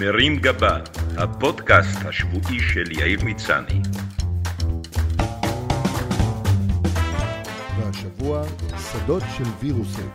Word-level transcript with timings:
מרים 0.00 0.36
גבה, 0.36 0.78
הפודקאסט 1.16 1.98
השבועי 2.04 2.60
של 2.60 2.92
יאיר 2.92 3.24
מצני. 3.24 3.80
והשבוע, 7.78 8.42
שדות 8.92 9.22
של 9.36 9.44
וירוסים. 9.60 10.08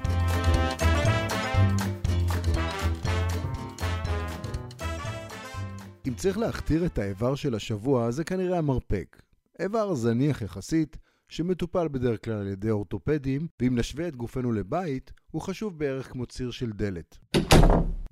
אם 6.08 6.14
צריך 6.16 6.38
להכתיר 6.38 6.86
את 6.86 6.98
האיבר 6.98 7.36
של 7.36 7.56
השבוע, 7.56 8.12
זה 8.12 8.24
כנראה 8.24 8.58
המרפק. 8.58 9.22
איבר 9.60 9.94
זניח 9.94 10.42
יחסית, 10.42 10.98
שמטופל 11.30 11.88
בדרך 11.88 12.26
כלל 12.26 12.34
על 12.34 12.48
ידי 12.48 12.70
אורתופדים, 12.70 13.48
ואם 13.62 13.78
נשווה 13.78 14.08
את 14.08 14.16
גופנו 14.16 14.52
לבית, 14.52 15.12
הוא 15.32 15.42
חשוב 15.42 15.80
בערך 15.80 16.12
כמו 16.12 16.26
ציר 16.26 16.52
של 16.52 16.72
דלת. 16.72 17.18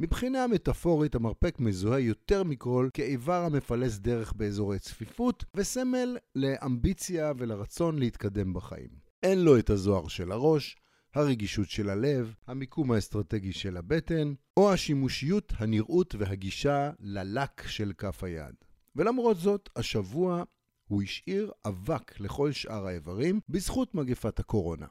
מבחינה 0.02 0.48
מטאפורית, 0.48 1.16
המרפק 1.16 1.60
מזוהה 1.60 2.00
יותר 2.00 2.44
מכל 2.44 2.90
כאיבר 2.94 3.44
המפלס 3.44 3.98
דרך 3.98 4.34
באזורי 4.34 4.80
צפיפות, 4.80 5.46
וסמל 5.56 6.18
לאמביציה 6.36 7.32
ולרצון 7.38 8.00
להתקדם 8.00 8.54
בחיים. 8.54 8.90
אין 9.24 9.40
לו 9.40 9.60
את 9.60 9.70
הזוהר 9.70 10.08
של 10.08 10.32
הראש, 10.32 10.78
הרגישות 11.16 11.70
של 11.70 11.90
הלב, 11.90 12.36
המיקום 12.48 12.92
האסטרטגי 12.92 13.54
של 13.54 13.78
הבטן, 13.78 14.34
או 14.58 14.74
השימושיות, 14.74 15.54
הנראות 15.58 16.16
והגישה 16.20 16.92
ללק 17.00 17.68
של 17.68 17.92
כף 17.98 18.24
היד. 18.24 18.56
ולמרות 18.96 19.38
זאת, 19.38 19.70
השבוע 19.76 20.44
הוא 20.88 21.04
השאיר 21.04 21.52
אבק 21.66 22.20
לכל 22.20 22.52
שאר 22.52 22.88
האיברים 22.88 23.40
בזכות 23.50 23.96
מגפת 23.96 24.40
הקורונה. 24.40 24.86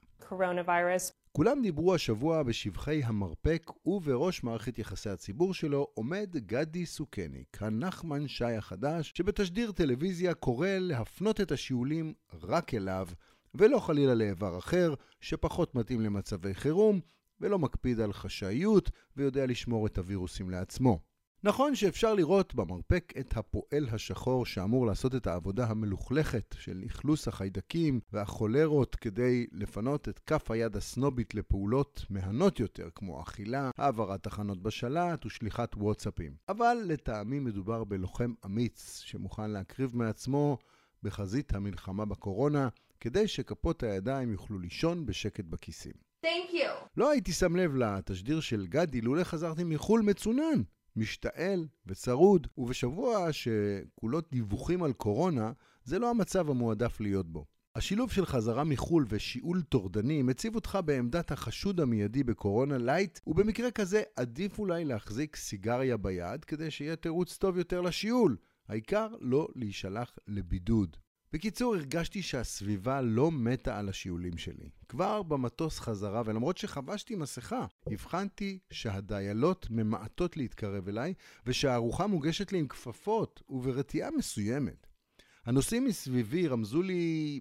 כולם 1.38 1.62
דיברו 1.62 1.94
השבוע 1.94 2.42
בשבחי 2.42 3.02
המרפק, 3.04 3.70
ובראש 3.86 4.42
מערכת 4.42 4.78
יחסי 4.78 5.10
הציבור 5.10 5.54
שלו 5.54 5.86
עומד 5.94 6.30
גדי 6.36 6.86
סוכניק, 6.86 7.56
הנחמן 7.60 8.28
שי 8.28 8.44
החדש, 8.44 9.12
שבתשדיר 9.14 9.72
טלוויזיה 9.72 10.34
קורא 10.34 10.68
להפנות 10.68 11.40
את 11.40 11.52
השיעולים 11.52 12.12
רק 12.42 12.74
אליו, 12.74 13.08
ולא 13.54 13.78
חלילה 13.78 14.14
לאיבר 14.14 14.58
אחר, 14.58 14.94
שפחות 15.20 15.74
מתאים 15.74 16.00
למצבי 16.00 16.54
חירום, 16.54 17.00
ולא 17.40 17.58
מקפיד 17.58 18.00
על 18.00 18.12
חשאיות, 18.12 18.90
ויודע 19.16 19.46
לשמור 19.46 19.86
את 19.86 19.98
הווירוסים 19.98 20.50
לעצמו. 20.50 20.98
נכון 21.44 21.74
שאפשר 21.74 22.14
לראות 22.14 22.54
במרפק 22.54 23.12
את 23.20 23.36
הפועל 23.36 23.86
השחור 23.92 24.46
שאמור 24.46 24.86
לעשות 24.86 25.14
את 25.14 25.26
העבודה 25.26 25.66
המלוכלכת 25.66 26.54
של 26.58 26.82
אכלוס 26.86 27.28
החיידקים 27.28 28.00
והחולרות 28.12 28.96
כדי 28.96 29.46
לפנות 29.52 30.08
את 30.08 30.18
כף 30.18 30.50
היד 30.50 30.76
הסנובית 30.76 31.34
לפעולות 31.34 32.04
מהנות 32.10 32.60
יותר 32.60 32.88
כמו 32.94 33.22
אכילה, 33.22 33.70
העברת 33.76 34.22
תחנות 34.22 34.62
בשלט 34.62 35.26
ושליחת 35.26 35.74
וואטסאפים. 35.74 36.32
אבל 36.48 36.78
לטעמי 36.84 37.38
מדובר 37.38 37.84
בלוחם 37.84 38.32
אמיץ 38.44 39.00
שמוכן 39.04 39.50
להקריב 39.50 39.96
מעצמו 39.96 40.58
בחזית 41.02 41.54
המלחמה 41.54 42.04
בקורונה 42.04 42.68
כדי 43.00 43.28
שכפות 43.28 43.82
הידיים 43.82 44.32
יוכלו 44.32 44.58
לישון 44.58 45.06
בשקט 45.06 45.44
בכיסים. 45.44 45.92
Thank 46.24 46.52
you. 46.52 46.88
לא 46.96 47.10
הייתי 47.10 47.32
שם 47.32 47.56
לב 47.56 47.76
לתשדיר 47.76 48.40
של 48.40 48.66
גדי 48.66 49.00
לולא 49.00 49.24
חזרתי 49.24 49.64
מחו"ל 49.64 50.02
מצונן. 50.02 50.62
משתעל 50.98 51.66
וצרוד, 51.86 52.46
ובשבוע 52.58 53.32
שכולו 53.32 54.20
דיווחים 54.30 54.82
על 54.82 54.92
קורונה, 54.92 55.52
זה 55.84 55.98
לא 55.98 56.10
המצב 56.10 56.50
המועדף 56.50 57.00
להיות 57.00 57.32
בו. 57.32 57.44
השילוב 57.74 58.12
של 58.12 58.26
חזרה 58.26 58.64
מחו"ל 58.64 59.06
ושיעול 59.08 59.62
טורדני 59.62 60.22
מציב 60.22 60.54
אותך 60.54 60.78
בעמדת 60.84 61.32
החשוד 61.32 61.80
המיידי 61.80 62.24
בקורונה 62.24 62.78
לייט, 62.78 63.20
ובמקרה 63.26 63.70
כזה 63.70 64.02
עדיף 64.16 64.58
אולי 64.58 64.84
להחזיק 64.84 65.36
סיגריה 65.36 65.96
ביד 65.96 66.44
כדי 66.44 66.70
שיהיה 66.70 66.96
תירוץ 66.96 67.36
טוב 67.36 67.58
יותר 67.58 67.80
לשיעול. 67.80 68.36
העיקר 68.68 69.08
לא 69.20 69.48
להישלח 69.54 70.18
לבידוד. 70.26 70.96
בקיצור, 71.32 71.74
הרגשתי 71.74 72.22
שהסביבה 72.22 73.00
לא 73.00 73.30
מתה 73.30 73.78
על 73.78 73.88
השיעולים 73.88 74.38
שלי. 74.38 74.68
כבר 74.88 75.22
במטוס 75.22 75.78
חזרה, 75.78 76.22
ולמרות 76.26 76.58
שחבשתי 76.58 77.14
מסכה, 77.14 77.66
הבחנתי 77.86 78.58
שהדיילות 78.70 79.66
ממעטות 79.70 80.36
להתקרב 80.36 80.88
אליי, 80.88 81.14
ושהארוחה 81.46 82.06
מוגשת 82.06 82.52
לי 82.52 82.58
עם 82.58 82.68
כפפות 82.68 83.42
וברתיעה 83.48 84.10
מסוימת. 84.10 84.86
הנוסעים 85.44 85.84
מסביבי 85.84 86.48
רמזו 86.48 86.82
לי 86.82 87.40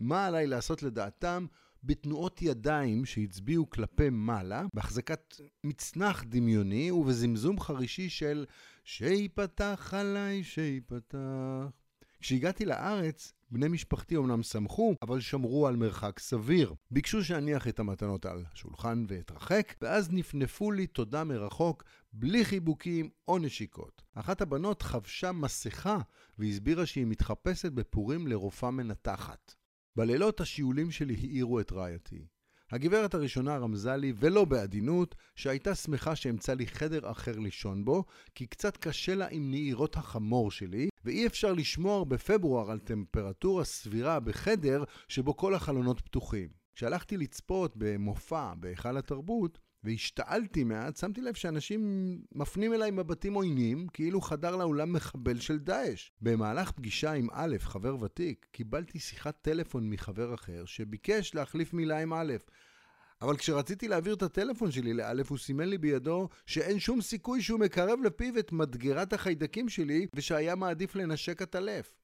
מה 0.00 0.26
עליי 0.26 0.46
לעשות 0.46 0.82
לדעתם 0.82 1.46
בתנועות 1.84 2.42
ידיים 2.42 3.04
שהצביעו 3.04 3.70
כלפי 3.70 4.10
מעלה, 4.10 4.66
בהחזקת 4.74 5.34
מצנח 5.64 6.24
דמיוני 6.24 6.90
ובזמזום 6.90 7.60
חרישי 7.60 8.08
של 8.08 8.46
שיפתח 8.84 9.94
עליי, 9.96 10.44
שיפתח. 10.44 11.87
כשהגעתי 12.20 12.64
לארץ, 12.64 13.32
בני 13.50 13.68
משפחתי 13.68 14.16
אומנם 14.16 14.42
שמחו, 14.42 14.94
אבל 15.02 15.20
שמרו 15.20 15.66
על 15.66 15.76
מרחק 15.76 16.18
סביר. 16.18 16.74
ביקשו 16.90 17.24
שאניח 17.24 17.68
את 17.68 17.78
המתנות 17.78 18.26
על 18.26 18.44
השולחן 18.52 19.04
ואתרחק, 19.08 19.74
ואז 19.82 20.12
נפנפו 20.12 20.72
לי 20.72 20.86
תודה 20.86 21.24
מרחוק, 21.24 21.84
בלי 22.12 22.44
חיבוקים 22.44 23.10
או 23.28 23.38
נשיקות. 23.38 24.02
אחת 24.14 24.40
הבנות 24.40 24.82
חבשה 24.82 25.32
מסכה 25.32 25.98
והסבירה 26.38 26.86
שהיא 26.86 27.06
מתחפשת 27.06 27.72
בפורים 27.72 28.26
לרופאה 28.26 28.70
מנתחת. 28.70 29.54
בלילות 29.96 30.40
השיעולים 30.40 30.90
שלי 30.90 31.14
האירו 31.14 31.60
את 31.60 31.72
רעייתי. 31.72 32.26
הגברת 32.70 33.14
הראשונה 33.14 33.56
רמזה 33.56 33.96
לי, 33.96 34.12
ולא 34.16 34.44
בעדינות, 34.44 35.14
שהייתה 35.36 35.74
שמחה 35.74 36.16
שאמצא 36.16 36.54
לי 36.54 36.66
חדר 36.66 37.10
אחר 37.10 37.38
לישון 37.38 37.84
בו, 37.84 38.04
כי 38.34 38.46
קצת 38.46 38.76
קשה 38.76 39.14
לה 39.14 39.26
עם 39.30 39.50
נהירות 39.50 39.96
החמור 39.96 40.50
שלי, 40.50 40.88
ואי 41.04 41.26
אפשר 41.26 41.52
לשמור 41.52 42.06
בפברואר 42.06 42.70
על 42.70 42.78
טמפרטורה 42.78 43.64
סבירה 43.64 44.20
בחדר 44.20 44.84
שבו 45.08 45.36
כל 45.36 45.54
החלונות 45.54 46.00
פתוחים. 46.00 46.48
כשהלכתי 46.74 47.16
לצפות 47.16 47.72
במופע 47.76 48.54
בהיכל 48.54 48.96
התרבות, 48.96 49.58
והשתעלתי 49.84 50.64
מעט, 50.64 50.96
שמתי 50.96 51.20
לב 51.20 51.34
שאנשים 51.34 51.82
מפנים 52.32 52.74
אליי 52.74 52.90
מבטים 52.90 53.34
עוינים, 53.34 53.86
כאילו 53.92 54.20
חדר 54.20 54.56
לאולם 54.56 54.92
מחבל 54.92 55.40
של 55.40 55.58
דאעש. 55.58 56.10
במהלך 56.22 56.70
פגישה 56.72 57.12
עם 57.12 57.28
א', 57.32 57.56
חבר 57.58 58.02
ותיק, 58.02 58.46
קיבלתי 58.52 58.98
שיחת 58.98 59.38
טלפון 59.42 59.90
מחבר 59.90 60.34
אחר, 60.34 60.64
שביקש 60.64 61.34
להחליף 61.34 61.74
מילה 61.74 61.98
עם 61.98 62.12
א'. 62.12 62.32
אבל 63.22 63.36
כשרציתי 63.36 63.88
להעביר 63.88 64.14
את 64.14 64.22
הטלפון 64.22 64.70
שלי 64.70 64.94
לאלף, 64.94 65.30
הוא 65.30 65.38
סימן 65.38 65.68
לי 65.68 65.78
בידו 65.78 66.28
שאין 66.46 66.78
שום 66.78 67.00
סיכוי 67.00 67.42
שהוא 67.42 67.60
מקרב 67.60 67.98
לפיו 68.04 68.38
את 68.38 68.52
מדגרת 68.52 69.12
החיידקים 69.12 69.68
שלי, 69.68 70.06
ושהיה 70.14 70.54
מעדיף 70.54 70.96
לנשק 70.96 71.42
את 71.42 71.54
הלף. 71.54 71.97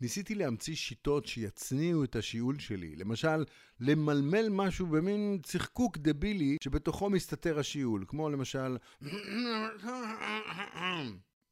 ניסיתי 0.00 0.34
להמציא 0.34 0.74
שיטות 0.74 1.26
שיצניעו 1.26 2.04
את 2.04 2.16
השיעול 2.16 2.58
שלי. 2.58 2.96
למשל, 2.96 3.44
למלמל 3.80 4.48
משהו 4.50 4.86
במין 4.86 5.38
צחקוק 5.42 5.98
דבילי 5.98 6.56
שבתוכו 6.62 7.10
מסתתר 7.10 7.58
השיעול, 7.58 8.04
כמו 8.08 8.30
למשל... 8.30 8.76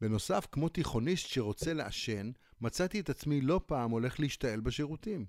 בנוסף, 0.00 0.46
כמו 0.52 0.68
תיכוניסט 0.68 1.26
שרוצה 1.26 1.72
לעשן, 1.72 2.30
מצאתי 2.60 3.00
את 3.00 3.10
עצמי 3.10 3.40
לא 3.40 3.60
פעם 3.66 3.90
הולך 3.90 4.20
להשתעל 4.20 4.60
בשירותים. 4.60 5.26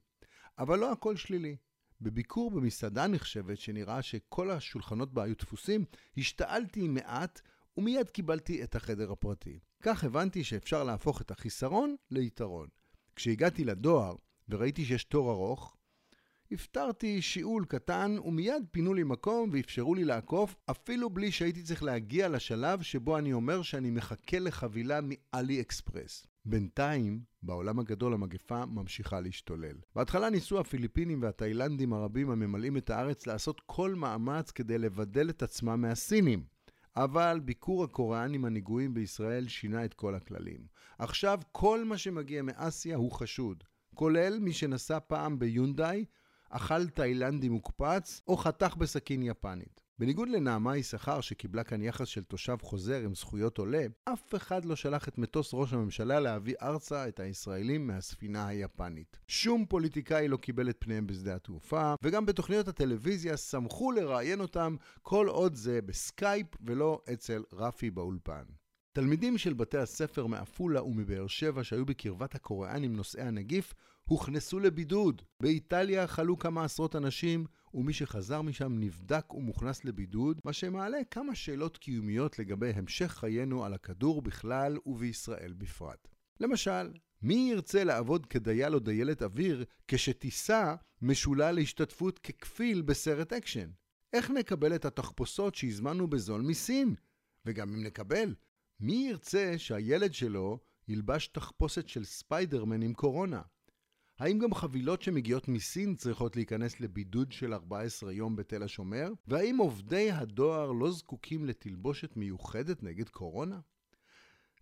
אבל 0.59 0.79
לא 0.79 0.91
הכל 0.91 1.15
שלילי. 1.15 1.55
בביקור 2.01 2.51
במסעדה 2.51 3.07
נחשבת 3.07 3.57
שנראה 3.57 4.01
שכל 4.01 4.51
השולחנות 4.51 5.13
בה 5.13 5.23
היו 5.23 5.35
דפוסים, 5.35 5.85
השתעלתי 6.17 6.87
מעט 6.87 7.41
ומיד 7.77 8.09
קיבלתי 8.09 8.63
את 8.63 8.75
החדר 8.75 9.11
הפרטי. 9.11 9.59
כך 9.83 10.03
הבנתי 10.03 10.43
שאפשר 10.43 10.83
להפוך 10.83 11.21
את 11.21 11.31
החיסרון 11.31 11.95
ליתרון. 12.11 12.67
כשהגעתי 13.19 13.63
לדואר 13.63 14.15
וראיתי 14.49 14.85
שיש 14.85 15.03
תור 15.03 15.31
ארוך, 15.31 15.77
הפתרתי 16.51 17.21
שיעול 17.21 17.65
קטן 17.65 18.15
ומיד 18.25 18.63
פינו 18.71 18.93
לי 18.93 19.03
מקום 19.03 19.49
ואפשרו 19.53 19.95
לי 19.95 20.03
לעקוף 20.03 20.55
אפילו 20.71 21.09
בלי 21.09 21.31
שהייתי 21.31 21.63
צריך 21.63 21.83
להגיע 21.83 22.29
לשלב 22.29 22.81
שבו 22.81 23.17
אני 23.17 23.33
אומר 23.33 23.61
שאני 23.61 23.91
מחכה 23.91 24.39
לחבילה 24.39 24.99
מאלי 25.03 25.61
אקספרס. 25.61 26.27
בינתיים, 26.45 27.21
בעולם 27.43 27.79
הגדול 27.79 28.13
המגפה 28.13 28.65
ממשיכה 28.65 29.19
להשתולל. 29.19 29.75
בהתחלה 29.95 30.29
ניסו 30.29 30.59
הפיליפינים 30.59 31.21
והתאילנדים 31.21 31.93
הרבים 31.93 32.29
הממלאים 32.29 32.77
את 32.77 32.89
הארץ 32.89 33.27
לעשות 33.27 33.61
כל 33.65 33.95
מאמץ 33.95 34.51
כדי 34.51 34.77
לבדל 34.77 35.29
את 35.29 35.43
עצמם 35.43 35.81
מהסינים. 35.81 36.43
אבל 37.03 37.39
ביקור 37.45 37.83
הקוריאנים 37.83 38.45
הנגועים 38.45 38.93
בישראל 38.93 39.47
שינה 39.47 39.85
את 39.85 39.93
כל 39.93 40.15
הכללים. 40.15 40.67
עכשיו 40.97 41.39
כל 41.51 41.85
מה 41.85 41.97
שמגיע 41.97 42.41
מאסיה 42.41 42.97
הוא 42.97 43.11
חשוד, 43.11 43.63
כולל 43.95 44.39
מי 44.39 44.53
שנסע 44.53 44.99
פעם 45.07 45.39
ביונדאי, 45.39 46.05
אכל 46.49 46.87
תאילנדי 46.87 47.49
מוקפץ 47.49 48.21
או 48.27 48.37
חתך 48.37 48.75
בסכין 48.75 49.23
יפנית. 49.23 49.81
בניגוד 49.99 50.29
לנעמה 50.29 50.77
יששכר 50.77 51.21
שקיבלה 51.21 51.63
כאן 51.63 51.81
יחס 51.81 52.07
של 52.07 52.23
תושב 52.23 52.57
חוזר 52.61 53.01
עם 53.05 53.15
זכויות 53.15 53.57
עולה, 53.57 53.85
אף 54.05 54.35
אחד 54.35 54.65
לא 54.65 54.75
שלח 54.75 55.07
את 55.07 55.17
מטוס 55.17 55.49
ראש 55.53 55.73
הממשלה 55.73 56.19
להביא 56.19 56.55
ארצה 56.61 57.07
את 57.07 57.19
הישראלים 57.19 57.87
מהספינה 57.87 58.47
היפנית. 58.47 59.19
שום 59.27 59.65
פוליטיקאי 59.65 60.27
לא 60.27 60.37
קיבל 60.37 60.69
את 60.69 60.75
פניהם 60.79 61.07
בשדה 61.07 61.35
התעופה, 61.35 61.93
וגם 62.03 62.25
בתוכניות 62.25 62.67
הטלוויזיה 62.67 63.37
שמחו 63.37 63.91
לראיין 63.91 64.41
אותם 64.41 64.75
כל 65.01 65.27
עוד 65.27 65.55
זה 65.55 65.81
בסקייפ 65.81 66.47
ולא 66.61 67.01
אצל 67.13 67.43
רפי 67.53 67.91
באולפן. 67.91 68.43
תלמידים 68.93 69.37
של 69.37 69.53
בתי 69.53 69.77
הספר 69.77 70.25
מעפולה 70.25 70.83
ומבאר 70.83 71.27
שבע 71.27 71.63
שהיו 71.63 71.85
בקרבת 71.85 72.35
הקוריאנים 72.35 72.95
נושאי 72.95 73.21
הנגיף 73.21 73.73
הוכנסו 74.09 74.59
לבידוד. 74.59 75.21
באיטליה 75.41 76.07
חלו 76.07 76.39
כמה 76.39 76.63
עשרות 76.63 76.95
אנשים 76.95 77.45
ומי 77.73 77.93
שחזר 77.93 78.41
משם 78.41 78.79
נבדק 78.79 79.33
ומוכנס 79.33 79.85
לבידוד, 79.85 80.39
מה 80.45 80.53
שמעלה 80.53 80.97
כמה 81.11 81.35
שאלות 81.35 81.77
קיומיות 81.77 82.39
לגבי 82.39 82.69
המשך 82.69 83.11
חיינו 83.11 83.65
על 83.65 83.73
הכדור 83.73 84.21
בכלל 84.21 84.77
ובישראל 84.85 85.53
בפרט. 85.57 86.07
למשל, 86.39 86.91
מי 87.21 87.49
ירצה 87.51 87.83
לעבוד 87.83 88.25
כדייל 88.25 88.73
או 88.73 88.79
דיילת 88.79 89.21
אוויר 89.21 89.65
כשטיסה 89.87 90.75
משולה 91.01 91.51
להשתתפות 91.51 92.19
ככפיל 92.19 92.81
בסרט 92.81 93.33
אקשן? 93.33 93.69
איך 94.13 94.31
נקבל 94.31 94.75
את 94.75 94.85
התחפושות 94.85 95.55
שהזמנו 95.55 96.07
בזול 96.07 96.41
מסין? 96.41 96.95
וגם 97.45 97.73
אם 97.73 97.83
נקבל, 97.83 98.35
מי 98.79 99.07
ירצה 99.09 99.53
שהילד 99.57 100.13
שלו 100.13 100.59
ילבש 100.87 101.27
תחפושת 101.27 101.87
של 101.87 102.03
ספיידרמן 102.03 102.81
עם 102.81 102.93
קורונה? 102.93 103.41
האם 104.19 104.39
גם 104.39 104.53
חבילות 104.53 105.01
שמגיעות 105.01 105.47
מסין 105.47 105.95
צריכות 105.95 106.35
להיכנס 106.35 106.79
לבידוד 106.79 107.31
של 107.31 107.53
14 107.53 108.11
יום 108.11 108.35
בתל 108.35 108.63
השומר? 108.63 109.09
והאם 109.27 109.57
עובדי 109.57 110.11
הדואר 110.11 110.71
לא 110.71 110.91
זקוקים 110.91 111.45
לתלבושת 111.45 112.17
מיוחדת 112.17 112.83
נגד 112.83 113.09
קורונה? 113.09 113.59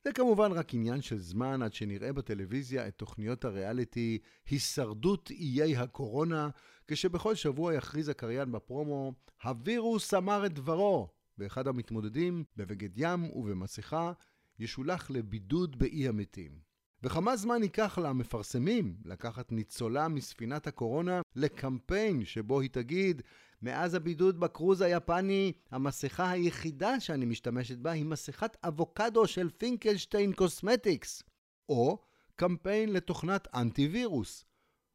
זה 0.04 0.14
כמובן 0.14 0.52
רק 0.52 0.74
עניין 0.74 1.02
של 1.02 1.18
זמן 1.18 1.62
עד 1.62 1.74
שנראה 1.74 2.14
בטלוויזיה 2.14 2.88
את 2.88 2.96
תוכניות 2.96 3.46
הריאליטי 3.46 4.20
הישרדות 4.50 5.32
איי 5.32 5.78
הקורונה, 5.78 6.50
כשבכל 6.88 7.36
שבוע 7.36 7.74
יכריז 7.74 8.10
הקריין 8.10 8.52
בפרומו 8.52 9.14
הווירוס 9.44 10.14
אמר 10.14 10.46
את 10.46 10.54
דברו, 10.54 11.10
ואחד 11.38 11.68
המתמודדים, 11.68 12.44
בבגד 12.56 12.90
ים 12.96 13.24
ובמסכה, 13.24 14.12
ישולח 14.60 15.10
לבידוד 15.10 15.80
באי 15.80 16.08
המתים. 16.08 16.68
וכמה 17.04 17.36
זמן 17.36 17.64
ייקח 17.64 17.98
למפרסמים 17.98 18.96
לקחת 19.06 19.52
ניצולה 19.52 20.08
מספינת 20.08 20.68
הקורונה 20.68 21.22
לקמפיין 21.36 22.26
שבו 22.26 22.60
היא 22.62 22.70
תגיד 22.70 23.22
מאז 23.62 23.94
הבידוד 23.94 24.40
בקרוז 24.40 24.82
היפני, 24.82 25.52
המסכה 25.72 26.30
היחידה 26.30 27.00
שאני 27.00 27.26
משתמשת 27.26 27.78
בה 27.78 27.92
היא 27.92 28.06
מסכת 28.06 28.58
אבוקדו 28.64 29.28
של 29.28 29.50
פינקלשטיין 29.58 30.34
קוסמטיקס. 30.34 31.24
או 31.70 31.98
קמפיין 32.36 32.94
לתוכנת 32.94 33.48
אנטי-וירוס. 33.56 34.46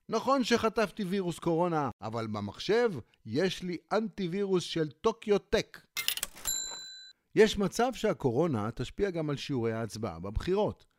נכון 0.08 0.44
שחטפתי 0.44 1.04
וירוס 1.04 1.38
קורונה, 1.38 1.90
אבל 2.00 2.26
במחשב 2.26 2.90
יש 3.26 3.62
לי 3.62 3.76
אנטי-וירוס 3.92 4.62
של 4.62 4.90
טוקיו 4.90 5.38
טק. 5.38 5.80
יש 7.34 7.58
מצב 7.58 7.92
שהקורונה 7.94 8.70
תשפיע 8.70 9.10
גם 9.10 9.30
על 9.30 9.36
שיעורי 9.36 9.72
ההצבעה 9.72 10.20
בבחירות. 10.20 10.91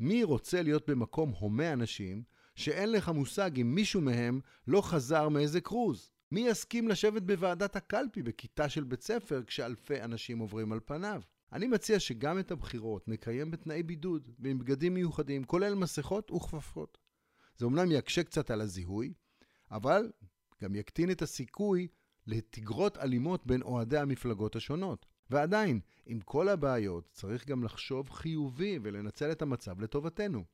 מי 0.00 0.24
רוצה 0.24 0.62
להיות 0.62 0.90
במקום 0.90 1.30
הומה 1.38 1.72
אנשים 1.72 2.22
שאין 2.54 2.92
לך 2.92 3.08
מושג 3.08 3.60
אם 3.60 3.74
מישהו 3.74 4.00
מהם 4.00 4.40
לא 4.66 4.80
חזר 4.80 5.28
מאיזה 5.28 5.60
קרוז? 5.60 6.10
מי 6.32 6.40
יסכים 6.40 6.88
לשבת 6.88 7.22
בוועדת 7.22 7.76
הקלפי 7.76 8.22
בכיתה 8.22 8.68
של 8.68 8.84
בית 8.84 9.02
ספר 9.02 9.42
כשאלפי 9.46 10.02
אנשים 10.02 10.38
עוברים 10.38 10.72
על 10.72 10.80
פניו? 10.84 11.22
אני 11.52 11.66
מציע 11.66 12.00
שגם 12.00 12.38
את 12.38 12.50
הבחירות 12.50 13.08
נקיים 13.08 13.50
בתנאי 13.50 13.82
בידוד 13.82 14.28
ועם 14.38 14.58
בגדים 14.58 14.94
מיוחדים, 14.94 15.44
כולל 15.44 15.74
מסכות 15.74 16.30
וכפפות. 16.30 16.98
זה 17.56 17.64
אומנם 17.64 17.92
יקשה 17.92 18.24
קצת 18.24 18.50
על 18.50 18.60
הזיהוי, 18.60 19.12
אבל 19.70 20.12
גם 20.62 20.74
יקטין 20.74 21.10
את 21.10 21.22
הסיכוי 21.22 21.88
לתגרות 22.26 22.98
אלימות 22.98 23.46
בין 23.46 23.62
אוהדי 23.62 23.98
המפלגות 23.98 24.56
השונות. 24.56 25.06
ועדיין, 25.30 25.80
עם 26.06 26.20
כל 26.20 26.48
הבעיות, 26.48 27.08
צריך 27.12 27.48
גם 27.48 27.64
לחשוב 27.64 28.10
חיובי 28.10 28.78
ולנצל 28.82 29.32
את 29.32 29.42
המצב 29.42 29.80
לטובתנו. 29.80 30.44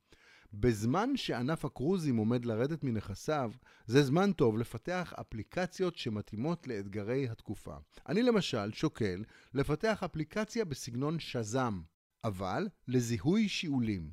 בזמן 0.53 1.09
שענף 1.15 1.65
הקרוזים 1.65 2.17
עומד 2.17 2.45
לרדת 2.45 2.83
מנכסיו, 2.83 3.51
זה 3.85 4.03
זמן 4.03 4.31
טוב 4.33 4.57
לפתח 4.57 5.13
אפליקציות 5.19 5.97
שמתאימות 5.97 6.67
לאתגרי 6.67 7.29
התקופה. 7.29 7.75
אני 8.09 8.23
למשל 8.23 8.71
שוקל 8.73 9.23
לפתח 9.53 10.03
אפליקציה 10.03 10.65
בסגנון 10.65 11.19
שזם, 11.19 11.81
אבל 12.23 12.67
לזיהוי 12.87 13.49
שיעולים. 13.49 14.11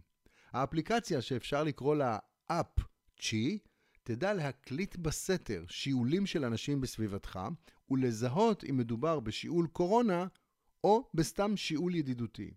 האפליקציה 0.52 1.22
שאפשר 1.22 1.64
לקרוא 1.64 1.96
לה 1.96 2.18
אפ 2.46 2.78
צ'י, 3.20 3.58
תדע 4.02 4.34
להקליט 4.34 4.96
בסתר 4.96 5.64
שיעולים 5.68 6.26
של 6.26 6.44
אנשים 6.44 6.80
בסביבתך 6.80 7.38
ולזהות 7.90 8.64
אם 8.70 8.76
מדובר 8.76 9.20
בשיעול 9.20 9.66
קורונה 9.66 10.26
או 10.84 11.08
בסתם 11.14 11.56
שיעול 11.56 11.94
ידידותי. 11.94 12.50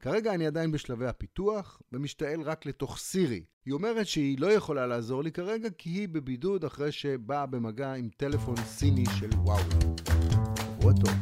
כרגע 0.00 0.34
אני 0.34 0.46
עדיין 0.46 0.72
בשלבי 0.72 1.06
הפיתוח, 1.06 1.82
ומשתעל 1.92 2.40
רק 2.40 2.66
לתוך 2.66 2.98
סירי. 2.98 3.42
היא 3.66 3.74
אומרת 3.74 4.06
שהיא 4.06 4.38
לא 4.38 4.52
יכולה 4.52 4.86
לעזור 4.86 5.22
לי 5.22 5.32
כרגע, 5.32 5.68
כי 5.78 5.90
היא 5.90 6.08
בבידוד 6.08 6.64
אחרי 6.64 6.92
שבאה 6.92 7.46
במגע 7.46 7.92
עם 7.92 8.08
טלפון 8.16 8.56
סיני 8.56 9.04
של 9.18 9.30
וואוי. 9.34 9.62
שבוע 10.80 10.92
טוב. 10.92 11.14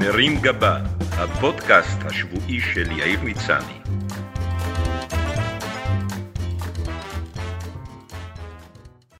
מרים 0.00 0.32
גבה, 0.42 0.84
הפודקאסט 1.00 1.98
השבועי 2.04 2.60
של 2.60 2.90
יאיר 2.90 3.20
מצני. 3.22 3.83